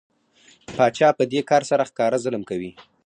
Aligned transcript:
پاچا 0.75 1.09
په 1.17 1.23
دې 1.31 1.41
کار 1.49 1.61
سره 1.69 1.83
ښکاره 1.89 2.17
ظلم 2.23 2.43
کوي. 2.49 2.71